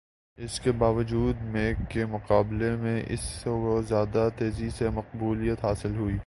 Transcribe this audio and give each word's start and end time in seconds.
اس 0.37 0.59
کے 0.59 0.71
باوجود 0.71 1.41
میک 1.41 1.77
کے 1.89 2.05
مقابلے 2.05 2.75
میں 2.75 3.01
اسی 3.09 3.49
کو 3.49 3.81
زیادہ 3.81 4.27
تیزی 4.37 4.69
سے 4.69 4.89
مقبولیت 4.89 5.65
حاصل 5.65 5.95
ہوئی 5.95 6.17